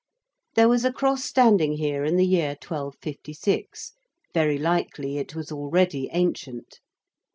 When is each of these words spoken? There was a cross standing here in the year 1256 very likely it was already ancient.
There 0.55 0.67
was 0.67 0.83
a 0.83 0.91
cross 0.91 1.23
standing 1.23 1.73
here 1.73 2.03
in 2.03 2.15
the 2.15 2.25
year 2.25 2.57
1256 2.59 3.91
very 4.33 4.57
likely 4.57 5.19
it 5.19 5.35
was 5.35 5.51
already 5.51 6.09
ancient. 6.11 6.79